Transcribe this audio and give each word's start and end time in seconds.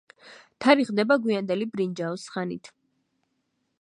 თარიღდება 0.65 1.17
გვიანდელი 1.25 1.67
ბრინჯაოს 1.75 2.25
ხანით. 2.37 2.73